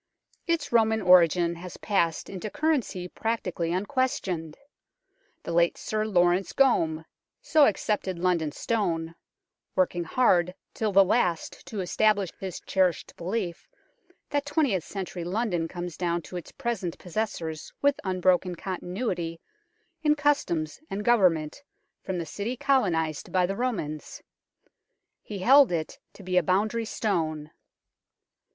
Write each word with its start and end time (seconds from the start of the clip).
Its 0.47 0.71
Roman 0.71 0.99
origin 0.99 1.53
has 1.57 1.77
passed 1.77 2.27
into 2.27 2.49
currency 2.49 3.07
practically 3.07 3.71
unquestioned. 3.71 4.57
The 5.43 5.51
late 5.51 5.77
Sir 5.77 6.05
Laurence 6.07 6.53
Gomme 6.53 7.05
so 7.39 7.67
accepted 7.67 8.17
London 8.17 8.51
Stone, 8.51 9.13
working 9.75 10.03
hard 10.05 10.55
till 10.73 10.91
the 10.91 11.05
last 11.05 11.67
to 11.67 11.81
establish 11.81 12.31
his 12.39 12.59
cherished 12.61 13.15
belief 13.15 13.69
that 14.31 14.43
twentieth 14.47 14.83
century 14.83 15.23
London 15.23 15.67
comes 15.67 15.97
down 15.97 16.23
to 16.23 16.35
its 16.35 16.51
present 16.51 16.97
possessors 16.97 17.71
with 17.83 17.99
unbroken 18.03 18.55
continuity 18.55 19.39
in 20.01 20.15
customs 20.15 20.81
and 20.89 21.05
government 21.05 21.61
from 22.01 22.17
the 22.17 22.25
city 22.25 22.57
colonized 22.57 23.31
by 23.31 23.45
the 23.45 23.55
Romans. 23.55 24.23
He 25.21 25.37
held 25.37 25.71
it 25.71 25.99
to 26.13 26.23
be 26.23 26.37
a 26.37 26.41
boundary 26.41 26.85
stone. 26.85 27.51